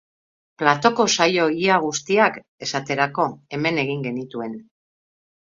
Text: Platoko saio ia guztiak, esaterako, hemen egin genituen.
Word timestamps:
Platoko 0.61 1.03
saio 1.17 1.45
ia 1.65 1.75
guztiak, 1.83 2.39
esaterako, 2.69 3.27
hemen 3.59 3.79
egin 3.85 4.03
genituen. 4.09 4.59